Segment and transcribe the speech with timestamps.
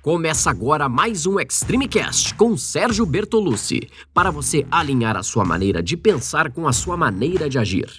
[0.00, 5.82] Começa agora mais um Extreme Cast com Sérgio Bertolucci, para você alinhar a sua maneira
[5.82, 7.90] de pensar com a sua maneira de agir.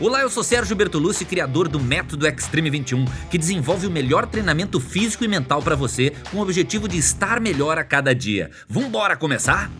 [0.00, 4.80] Olá, eu sou Sérgio Bertolucci, criador do Método Extreme 21, que desenvolve o melhor treinamento
[4.80, 8.50] físico e mental para você com o objetivo de estar melhor a cada dia.
[8.68, 9.70] Vambora começar?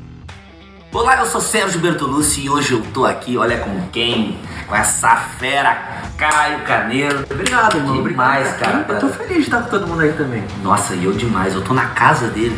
[0.94, 4.38] Olá, eu sou Sérgio Bertolucci e hoje eu tô aqui, olha com quem?
[4.68, 5.76] Com essa fera,
[6.16, 7.26] Caio Caneiro.
[7.28, 8.00] Obrigado, irmão.
[8.00, 8.86] Demais, Obrigado.
[8.86, 8.98] cara.
[9.00, 10.44] Eu tô feliz de estar com todo mundo aí também.
[10.62, 12.56] Nossa, e eu demais, eu tô na casa dele.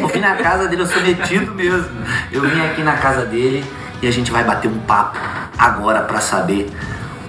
[0.00, 1.90] Eu vim na casa dele, eu sou metido mesmo.
[2.32, 3.62] Eu vim aqui na casa dele
[4.00, 5.18] e a gente vai bater um papo
[5.58, 6.70] agora pra saber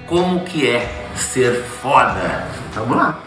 [0.06, 2.46] como que é ser foda.
[2.74, 3.18] Vamos lá.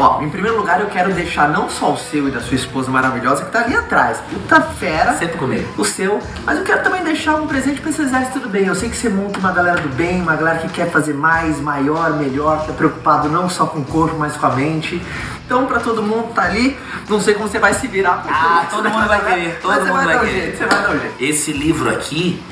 [0.00, 2.90] Ó, em primeiro lugar eu quero deixar não só o seu e da sua esposa
[2.90, 4.16] maravilhosa que tá ali atrás.
[4.30, 5.12] Puta fera.
[5.12, 5.68] Sempre comigo.
[5.76, 8.64] O seu, mas eu quero também deixar um presente pra esse exército do bem.
[8.64, 11.60] Eu sei que você monta uma galera do bem, uma galera que quer fazer mais,
[11.60, 15.02] maior, melhor, que é preocupado não só com o corpo, mas com a mente.
[15.44, 18.24] Então, pra todo mundo que tá ali, não sei como você vai se virar.
[18.26, 20.32] Ah, todo mundo vai querer, todo mundo vai vai querer.
[20.32, 21.14] jeito, você vai dar um jeito.
[21.20, 22.42] Esse livro aqui,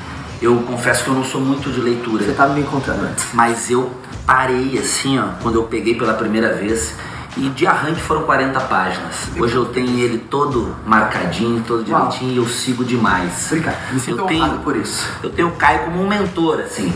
[0.43, 2.25] eu confesso que eu não sou muito de leitura.
[2.25, 3.27] Você tá me encontrando antes.
[3.33, 3.91] Mas eu
[4.27, 6.93] parei assim, ó, quando eu peguei pela primeira vez.
[7.39, 9.31] E de arranque foram 40 páginas.
[9.39, 12.09] Hoje eu tenho ele todo marcadinho, todo Uau.
[12.09, 13.47] direitinho e eu sigo demais.
[13.47, 15.09] Obrigado, me sinto eu tenho, por isso.
[15.23, 16.93] Eu tenho o Caio como um mentor, assim.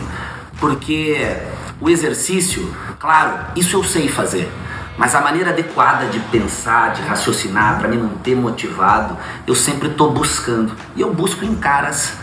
[0.59, 1.37] Porque
[1.79, 4.51] o exercício, claro, isso eu sei fazer.
[4.97, 10.11] Mas a maneira adequada de pensar, de raciocinar, para me manter motivado, eu sempre estou
[10.11, 10.73] buscando.
[10.93, 12.17] E eu busco em caras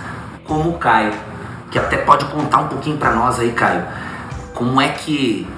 [0.44, 1.14] como o Caio,
[1.70, 3.82] que até pode contar um pouquinho para nós aí, Caio.
[4.52, 5.48] Como é que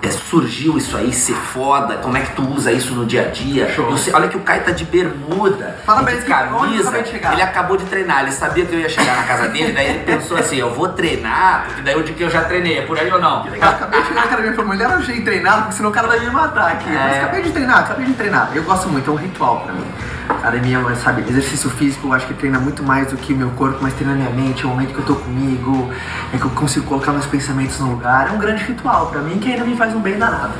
[0.00, 1.96] é, surgiu isso aí, ser foda?
[1.96, 3.66] Como é que tu usa isso no dia a dia?
[3.96, 6.90] Sei- olha que o Caio tá de bermuda, Fala pra de você camisa.
[7.32, 9.98] Ele acabou de treinar, ele sabia que eu ia chegar na casa dele, daí ele
[10.04, 12.98] pensou assim, eu vou treinar, porque daí eu digo que eu já treinei, é por
[12.98, 13.46] aí ou não?
[13.46, 15.92] Eu acabei de chegar na academia e falei, mulher, eu achei treinado, porque senão o
[15.92, 16.90] cara vai me matar aqui.
[16.90, 16.98] É.
[16.98, 18.50] Mas acabei de treinar, acabei de treinar.
[18.54, 19.86] Eu gosto muito, é um ritual pra mim.
[20.28, 23.50] Academia, mas, sabe, exercício físico, eu acho que treina muito mais do que o meu
[23.50, 25.90] corpo, mas treina minha mente, é o momento que eu tô comigo,
[26.32, 28.28] é que eu consigo colocar meus pensamentos no lugar.
[28.28, 30.52] É um grande ritual pra mim que ainda me faz um bem danado.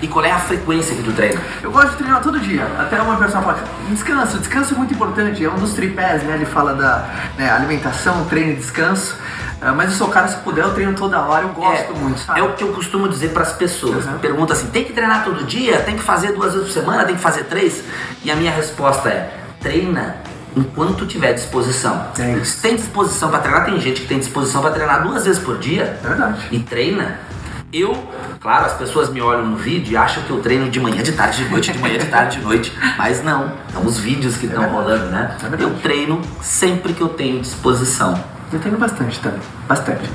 [0.00, 1.40] E qual é a frequência que tu treina?
[1.62, 2.66] Eu gosto de treinar todo dia.
[2.78, 5.44] Até uma pessoa fala, descanso, descanso é muito importante.
[5.44, 6.34] É um dos tripés, né?
[6.34, 9.16] Ele fala da né, alimentação, treino e descanso.
[9.60, 12.20] Ah, mas eu sou o cara, se puder, eu treino toda hora, eu gosto muito,
[12.20, 12.40] sabe?
[12.40, 14.04] É o que eu costumo dizer pras pessoas.
[14.04, 14.18] Uhum.
[14.18, 15.80] Pergunta assim: tem que treinar todo dia?
[15.80, 17.04] Tem que fazer duas vezes por semana?
[17.04, 17.82] Tem que fazer três?
[18.22, 20.16] E a minha resposta é: treina
[20.56, 22.06] enquanto tiver disposição.
[22.18, 22.42] É.
[22.44, 25.58] Se tem disposição pra treinar, tem gente que tem disposição pra treinar duas vezes por
[25.58, 26.46] dia É verdade.
[26.50, 27.18] e treina.
[27.72, 27.94] Eu,
[28.40, 31.12] claro, as pessoas me olham no vídeo e acham que eu treino de manhã, de
[31.12, 32.72] tarde, de noite, de manhã, de tarde, de noite.
[32.96, 34.82] Mas não, são os vídeos que estão verdade.
[34.82, 35.36] rolando, né?
[35.42, 38.14] É eu treino sempre que eu tenho disposição.
[38.52, 39.40] Eu treino bastante também.
[39.68, 40.08] Bastante.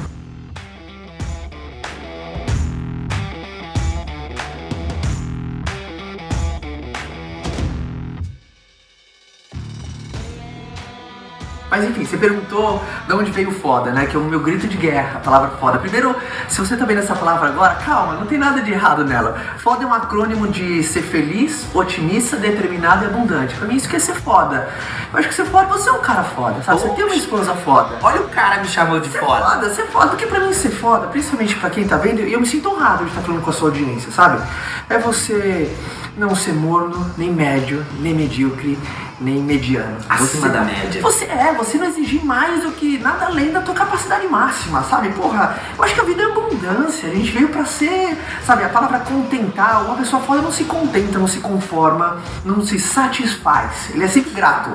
[11.71, 14.05] Mas enfim, você perguntou de onde veio foda, né?
[14.05, 15.79] Que é o meu grito de guerra, a palavra foda.
[15.79, 16.13] Primeiro,
[16.49, 19.39] se você tá vendo essa palavra agora, calma, não tem nada de errado nela.
[19.59, 23.55] Foda é um acrônimo de ser feliz, otimista, determinado e abundante.
[23.55, 24.69] Pra mim isso que é ser foda.
[25.13, 26.81] Eu acho que ser foda, você é um cara foda, sabe?
[26.81, 27.95] Você tem uma esposa foda.
[28.01, 29.41] Olha o cara me chamou de Ser foda.
[29.41, 32.39] foda, ser foda, porque pra mim ser foda, principalmente pra quem tá vendo, e eu
[32.41, 34.41] me sinto honrado de estar falando com a sua audiência, sabe?
[34.89, 35.73] É você
[36.17, 38.77] não ser morno, nem médio, nem medíocre,
[39.21, 39.97] nem mediano.
[40.09, 41.01] Acima Você- da média.
[41.01, 45.09] Você é, você não exigir mais do que nada além da tua capacidade máxima, sabe?
[45.09, 48.69] Porra, eu acho que a vida é abundância, a gente veio pra ser, sabe, a
[48.69, 53.91] palavra contentar, uma pessoa foda não se contenta, não se conforma, não se satisfaz.
[53.93, 54.71] Ele é sempre grato,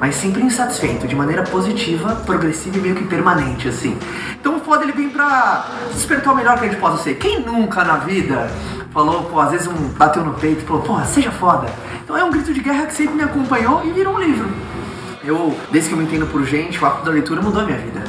[0.00, 3.96] mas sempre insatisfeito, de maneira positiva, progressiva e meio que permanente, assim.
[4.40, 7.14] Então o foda ele vem pra despertar o melhor que a gente possa ser.
[7.14, 8.50] Quem nunca na vida
[8.94, 11.66] falou, pô, às vezes um bateu no peito e falou, porra, seja foda.
[12.02, 14.48] Então é um grito de guerra que sempre me acompanhou e virou um livro.
[15.24, 17.78] Eu, desde que eu me entendo por gente, o hábito da leitura mudou a minha
[17.78, 18.04] vida.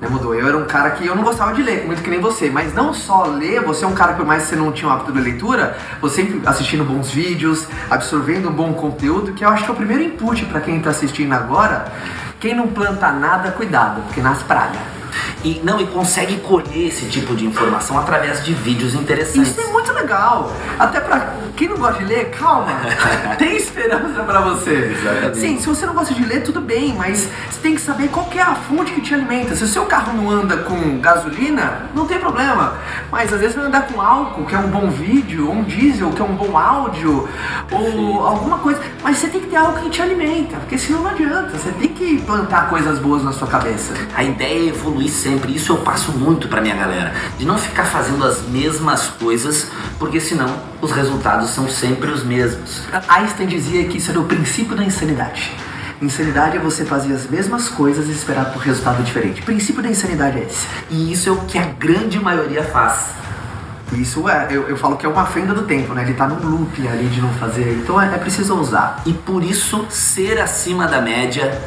[0.00, 0.34] Né, mudou.
[0.34, 2.48] Eu era um cara que eu não gostava de ler, muito que nem você.
[2.48, 4.88] Mas não só ler, você é um cara que por mais que você não tinha
[4.88, 9.48] o hábito da leitura, você sempre assistindo bons vídeos, absorvendo um bom conteúdo, que eu
[9.48, 11.92] acho que é o primeiro input pra quem tá assistindo agora.
[12.38, 14.99] Quem não planta nada, cuidado, porque nasce praga.
[15.42, 19.50] E não, e consegue colher esse tipo de informação através de vídeos interessantes.
[19.50, 20.52] Isso é muito legal.
[20.78, 22.72] Até pra quem não gosta de ler, calma.
[23.38, 24.94] tem esperança pra você.
[24.98, 25.38] Exatamente.
[25.38, 28.26] Sim, se você não gosta de ler, tudo bem, mas você tem que saber qual
[28.26, 29.56] que é a fonte que te alimenta.
[29.56, 32.74] Se o seu carro não anda com gasolina, não tem problema.
[33.10, 36.10] Mas às vezes vai andar com álcool, que é um bom vídeo, ou um diesel,
[36.10, 37.28] que é um bom áudio,
[37.72, 38.80] ou alguma coisa.
[39.02, 41.56] Mas você tem que ter algo que te alimenta, porque senão não adianta.
[41.56, 43.94] Você tem que plantar coisas boas na sua cabeça.
[44.14, 45.29] A ideia é evoluir sempre.
[45.30, 45.54] Sempre.
[45.54, 49.68] Isso eu passo muito pra minha galera, de não ficar fazendo as mesmas coisas,
[49.98, 50.48] porque senão
[50.80, 52.82] os resultados são sempre os mesmos.
[53.08, 55.52] Einstein dizia que isso era o princípio da insanidade.
[56.02, 59.42] Insanidade é você fazer as mesmas coisas e esperar por resultado diferente.
[59.42, 60.66] O princípio da insanidade é esse.
[60.90, 63.10] E isso é o que a grande maioria faz.
[63.92, 66.02] Isso é, eu, eu falo que é uma fenda do tempo, né?
[66.02, 67.72] Ele tá num loop ali de não fazer.
[67.82, 69.02] Então é, é preciso usar.
[69.04, 71.60] E por isso, ser acima da média,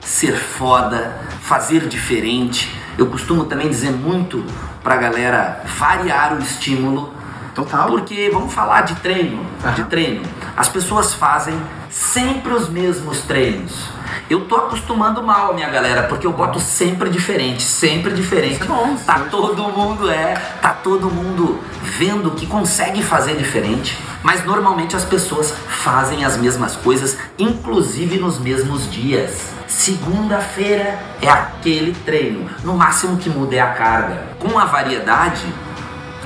[0.00, 2.74] ser foda, fazer diferente.
[2.98, 4.44] Eu costumo também dizer muito
[4.82, 7.12] pra galera variar o estímulo.
[7.54, 7.88] Total.
[7.88, 9.84] Porque vamos falar de treino, de Aham.
[9.88, 10.22] treino.
[10.56, 11.58] As pessoas fazem
[11.90, 13.88] sempre os mesmos treinos.
[14.28, 18.60] Eu tô acostumando mal, minha galera, porque eu boto sempre diferente, sempre diferente.
[18.60, 23.96] É bom, Tá é todo mundo é, tá todo mundo vendo que consegue fazer diferente,
[24.24, 29.50] mas normalmente as pessoas fazem as mesmas coisas, inclusive nos mesmos dias.
[29.68, 34.26] Segunda-feira é aquele treino, no máximo que muda é a carga.
[34.40, 35.46] Com a variedade,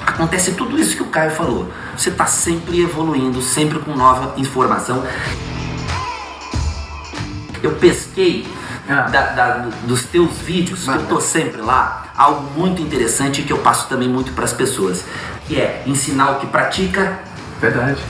[0.06, 1.68] acontece tudo isso que o Caio falou.
[1.94, 5.04] Você tá sempre evoluindo, sempre com nova informação.
[7.62, 8.46] Eu pesquei
[8.88, 9.02] Ah.
[9.02, 13.58] da- da- dos teus vídeos, que eu tô sempre lá, algo muito interessante que eu
[13.58, 15.04] passo também muito para as pessoas,
[15.46, 17.18] que é ensinar o que pratica,
[17.60, 18.00] Verdade.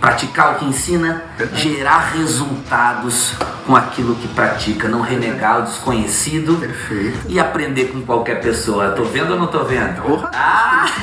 [0.00, 1.62] praticar o que ensina, Verdade.
[1.62, 3.32] gerar resultados
[3.66, 7.18] com aquilo que pratica, não renegar o desconhecido Perfeito.
[7.28, 8.90] e aprender com qualquer pessoa.
[8.90, 10.02] Tô vendo ou não tô vendo?
[10.02, 10.30] Porra.
[10.34, 10.86] Ah!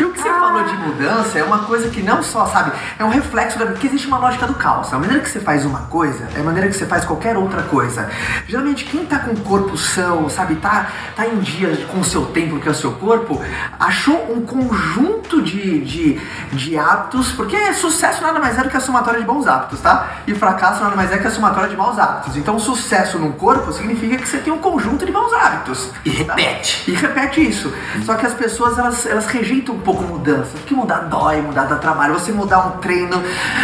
[0.00, 3.04] E o que você falou de mudança é uma coisa que não só, sabe, é
[3.04, 3.66] um reflexo da.
[3.66, 4.92] Porque existe uma lógica do caos.
[4.92, 7.62] A maneira que você faz uma coisa é a maneira que você faz qualquer outra
[7.62, 8.08] coisa.
[8.46, 12.26] Geralmente, quem tá com o corpo são, sabe, tá, tá em dia com o seu
[12.26, 13.40] tempo, que é o seu corpo,
[13.78, 16.20] achou um conjunto de, de,
[16.52, 20.08] de hábitos, porque sucesso nada mais é do que a somatória de bons hábitos, tá?
[20.26, 22.36] E fracasso nada mais é que a somatória de maus hábitos.
[22.36, 25.90] Então, sucesso num corpo significa que você tem um conjunto de bons hábitos.
[26.04, 26.34] E tá?
[26.34, 26.90] repete.
[26.90, 27.72] E repete isso.
[28.04, 30.50] Só que as pessoas elas, elas rejeitam um pouco mudança.
[30.54, 32.14] Porque mudar dói, mudar dá trabalho.
[32.14, 33.22] Você mudar um treino,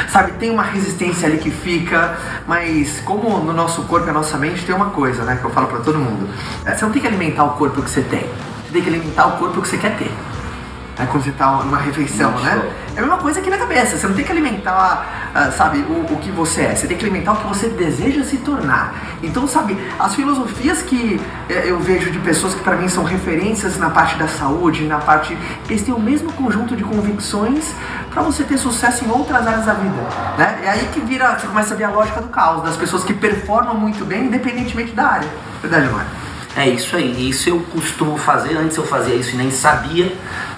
[0.09, 2.17] sabe, tem uma resistência ali que fica.
[2.47, 5.51] Mas como no nosso corpo e na nossa mente tem uma coisa, né, que eu
[5.51, 6.29] falo pra todo mundo.
[6.65, 8.21] Você não tem que alimentar o corpo que você tem.
[8.67, 10.13] Você tem que alimentar o corpo que você quer ter.
[10.99, 12.53] É quando você tá numa refeição, Muito né?
[12.55, 12.73] show.
[12.97, 13.99] É a mesma coisa aqui na cabeça.
[13.99, 16.75] Você não tem que alimentar, ah, sabe, o, o que você é.
[16.75, 18.95] Você tem que alimentar o que você deseja se tornar.
[19.23, 21.21] Então, sabe, as filosofias que
[21.51, 24.99] eh, eu vejo de pessoas que pra mim são referências na parte da saúde, na
[24.99, 25.37] parte.
[25.69, 27.75] Eles têm o mesmo conjunto de convicções
[28.11, 30.03] pra você ter sucesso em outras áreas da vida.
[30.39, 30.61] Né?
[30.65, 33.13] É aí que vira, você começa a ver a lógica do caos, das pessoas que
[33.13, 35.29] performam muito bem, independentemente da área.
[35.61, 36.09] Verdade, Mário?
[36.57, 38.57] É isso aí, isso eu costumo fazer.
[38.57, 40.11] Antes eu fazia isso e nem sabia.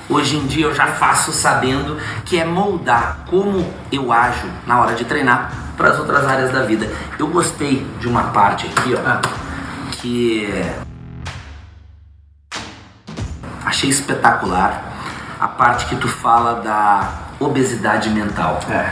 [0.09, 4.95] Hoje em dia eu já faço sabendo que é moldar como eu ajo na hora
[4.95, 6.91] de treinar para as outras áreas da vida.
[7.19, 9.21] Eu gostei de uma parte aqui, ó, Ah.
[9.93, 10.49] que
[13.65, 14.83] achei espetacular
[15.39, 17.09] a parte que tu fala da
[17.39, 18.61] obesidade mental.
[18.71, 18.91] É.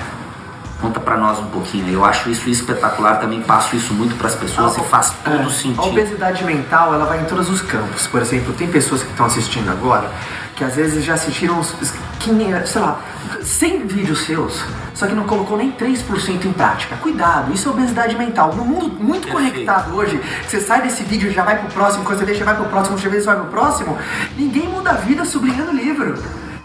[0.81, 1.89] Conta pra nós um pouquinho.
[1.91, 5.51] Eu acho isso espetacular, também passo isso muito pras pessoas e faz todo É, A
[5.51, 5.83] sentido.
[5.89, 8.07] obesidade mental, ela vai em todos os campos.
[8.07, 10.11] Por exemplo, tem pessoas que estão assistindo agora
[10.57, 11.75] que às vezes já assistiram, uns
[12.19, 13.01] 500, sei lá,
[13.43, 14.65] 100 vídeos seus,
[14.95, 16.97] só que não colocou nem 3% em prática.
[16.97, 18.55] Cuidado, isso é obesidade mental.
[18.55, 20.19] No mundo muito conectado hoje,
[20.49, 22.99] você sai desse vídeo e já vai pro próximo, quando você deixa vai pro próximo,
[22.99, 23.99] você vê vai pro próximo,
[24.37, 26.15] ninguém muda a vida sublinhando livro.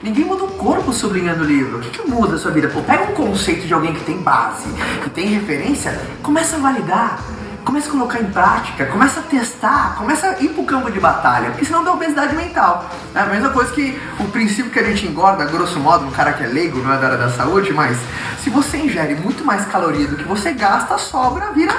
[0.02, 1.78] Ninguém muda o corpo sublinhando livro.
[1.78, 2.68] O que, que muda a sua vida?
[2.70, 4.68] Pô, pega um conceito de alguém que tem base,
[5.04, 7.20] que tem referência, começa a validar.
[7.64, 11.52] Começa a colocar em prática, começa a testar, começa a ir pro campo de batalha,
[11.52, 12.90] porque senão dá obesidade mental.
[13.14, 16.34] É a mesma coisa que o princípio que a gente engorda, grosso modo, um cara
[16.34, 17.98] que é leigo, não é da área da saúde, mas
[18.44, 21.76] se você ingere muito mais caloria do que você gasta, sobra, vira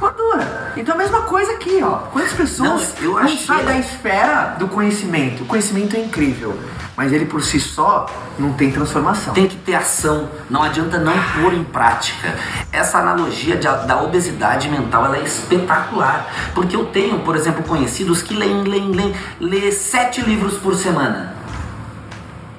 [0.00, 0.57] gordura.
[0.76, 1.96] Então a mesma coisa aqui, ó.
[2.12, 5.42] Quantas pessoas Não, eu não achei- saem da esfera do conhecimento?
[5.42, 6.58] O conhecimento é incrível,
[6.96, 8.06] mas ele por si só
[8.38, 9.34] não tem transformação.
[9.34, 12.34] Tem que ter ação, não adianta não pôr em prática.
[12.72, 16.26] Essa analogia de- da obesidade mental ela é espetacular.
[16.54, 21.34] Porque eu tenho, por exemplo, conhecidos que leem, leem, leem, lê sete livros por semana.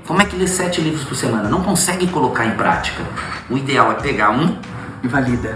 [0.08, 1.48] Como é que lê sete livros por semana?
[1.48, 3.04] Não consegue colocar em prática.
[3.50, 4.58] O ideal é pegar um,
[5.02, 5.56] E valida.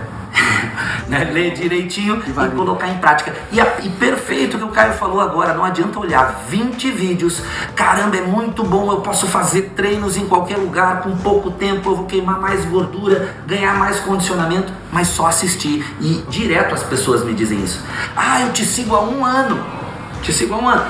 [1.07, 3.33] Né, ler direitinho E e, colocar em prática.
[3.51, 7.41] E, a- e perfeito o que o Caio falou agora, não adianta olhar 20 vídeos,
[7.75, 11.95] caramba, é muito bom, eu posso fazer treinos em qualquer lugar, com pouco tempo eu
[11.95, 15.86] vou queimar mais gordura, ganhar mais condicionamento, mas só assistir.
[16.01, 17.81] E direto as pessoas me dizem isso.
[18.15, 19.82] Ah, eu te sigo há um ano.
[20.24, 20.86] Te sigo há um ano.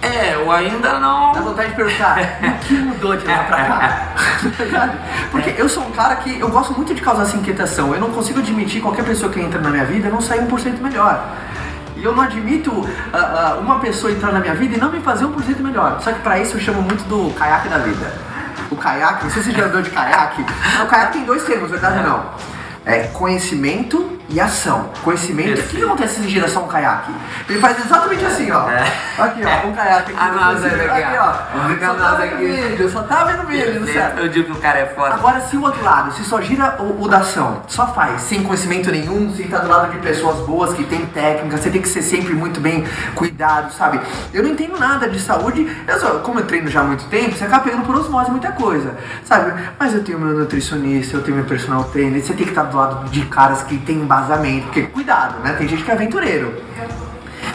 [0.00, 1.32] É, eu ainda não.
[1.32, 4.08] Dá vontade de perguntar, o que mudou de lá pra cá?
[4.56, 4.98] Verdade.
[5.30, 7.92] Porque eu sou um cara que eu gosto muito de causar essa inquietação.
[7.92, 11.22] Eu não consigo admitir qualquer pessoa que entra na minha vida não sair 1% melhor.
[11.96, 15.00] E eu não admito uh, uh, uma pessoa entrar na minha vida e não me
[15.00, 16.00] fazer um por cento melhor.
[16.00, 18.10] Só que pra isso eu chamo muito do caiaque da vida.
[18.70, 20.42] O caiaque, não sei se você já andou de caiaque.
[20.82, 22.30] o caiaque tem dois termos, verdade ou não?
[22.86, 24.90] É conhecimento e ação.
[25.02, 25.60] Conhecimento.
[25.60, 27.12] O que acontece se gira só um caiaque?
[27.48, 28.68] Ele faz exatamente assim, ó.
[28.68, 28.82] É.
[29.18, 30.20] Aqui, ó, um caiaque aqui.
[30.20, 31.32] Ah, não, aqui, aqui, ó.
[31.56, 34.18] Vamos ficar só tá vendo vídeo, só tá vendo vídeo, certo?
[34.18, 35.14] Eu digo que o cara é foda.
[35.14, 38.42] Agora, se o outro lado, se só gira o, o, da ação, só faz, sem
[38.42, 41.88] conhecimento nenhum, sem estar do lado de pessoas boas que tem técnica, você tem que
[41.88, 44.00] ser sempre muito bem cuidado, sabe?
[44.32, 47.34] Eu não entendo nada de saúde, eu só, como eu treino já há muito tempo,
[47.34, 48.94] você acaba pegando por osmose muita coisa,
[49.24, 49.52] sabe?
[49.78, 52.76] Mas eu tenho meu nutricionista, eu tenho meu personal trainer, você tem que estar do
[52.76, 55.52] lado de caras que tem embasamento, porque cuidado, né?
[55.52, 56.54] Tem gente que é aventureiro.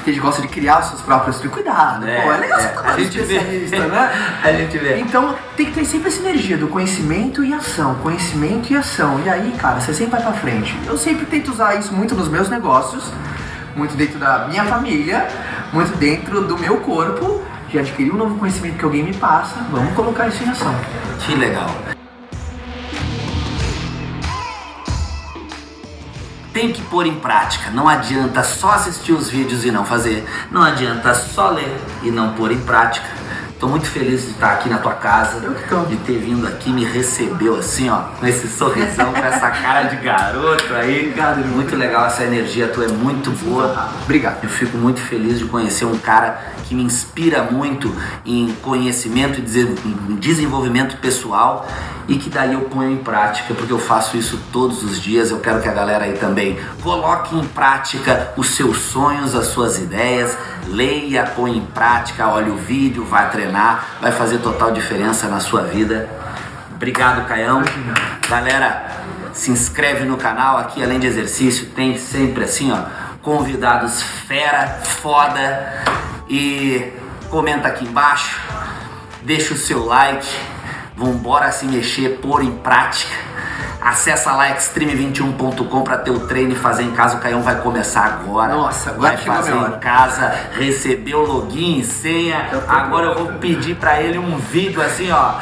[0.03, 2.07] Tem gente que gosta de criar seus próprios cuidado.
[2.07, 3.87] É, Pô, é legal é, você tá especialista, vê.
[3.87, 4.11] né?
[4.43, 4.99] a gente vê.
[4.99, 7.95] Então tem que ter sempre essa energia do conhecimento e ação.
[7.95, 9.21] Conhecimento e ação.
[9.25, 10.77] E aí, cara, você sempre vai pra frente.
[10.85, 13.11] Eu sempre tento usar isso muito nos meus negócios,
[13.75, 15.27] muito dentro da minha família,
[15.71, 17.41] muito dentro do meu corpo.
[17.69, 20.75] De adquirir um novo conhecimento que alguém me passa, vamos colocar isso em ação.
[21.25, 21.71] Que legal.
[26.63, 27.69] Tem que pôr em prática.
[27.71, 30.25] Não adianta só assistir os vídeos e não fazer.
[30.49, 33.05] Não adianta só ler e não pôr em prática.
[33.63, 37.55] Estou muito feliz de estar aqui na tua casa, de ter vindo aqui, me recebeu
[37.55, 41.03] assim, ó, com esse sorrisão, com essa cara de garoto aí.
[41.03, 43.89] Obrigado, muito legal essa energia tua, é muito boa.
[44.03, 44.43] Obrigado.
[44.43, 47.89] Eu fico muito feliz de conhecer um cara que me inspira muito
[48.25, 51.65] em conhecimento e desenvolvimento pessoal
[52.07, 55.31] e que daí eu ponho em prática, porque eu faço isso todos os dias.
[55.31, 59.77] Eu quero que a galera aí também coloque em prática os seus sonhos, as suas
[59.77, 65.39] ideias, leia, põe em prática, olhe o vídeo, vai treinar, vai fazer total diferença na
[65.39, 66.09] sua vida.
[66.73, 67.61] Obrigado, Caião.
[68.29, 68.85] Galera,
[69.33, 72.83] se inscreve no canal aqui, além de exercício, tem sempre assim, ó,
[73.21, 75.83] convidados fera, foda
[76.29, 76.91] e
[77.29, 78.39] comenta aqui embaixo,
[79.23, 80.27] deixa o seu like
[80.95, 83.13] Vambora se mexer, pôr em prática.
[83.83, 87.17] Acessa lá extreme21.com para ter o treino e fazer em casa.
[87.17, 88.53] O Caião vai começar agora.
[88.53, 92.49] Nossa, agora vai fazer em casa, receber o login e senha.
[92.67, 95.33] Agora eu vou pedir para ele um vídeo assim, ó,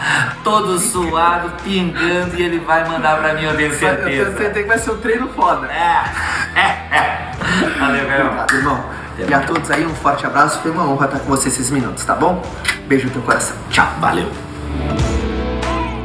[0.44, 4.10] todo suado, pingando e ele vai mandar para mim, eu tenho certeza.
[4.10, 5.68] Eu tenho certeza que vai ser um treino foda.
[5.68, 6.66] É, é,
[6.98, 7.32] é.
[7.80, 8.26] Valeu, Caião.
[8.28, 9.02] Obrigado, irmão.
[9.28, 10.60] E a todos aí, um forte abraço.
[10.62, 12.42] Foi uma honra estar com você esses minutos, tá bom?
[12.88, 13.56] Beijo no teu coração.
[13.70, 13.88] Tchau.
[14.00, 14.32] Valeu.